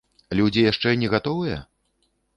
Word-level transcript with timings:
Людзі 0.39 0.63
яшчэ 0.71 0.93
не 1.03 1.11
гатовыя? 1.17 1.57